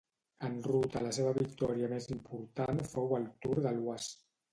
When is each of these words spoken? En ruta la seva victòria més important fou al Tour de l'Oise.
En 0.45 0.53
ruta 0.67 1.01
la 1.07 1.11
seva 1.17 1.33
victòria 1.37 1.89
més 1.91 2.07
important 2.15 2.81
fou 2.95 3.13
al 3.19 3.29
Tour 3.45 3.61
de 3.67 3.75
l'Oise. 3.77 4.11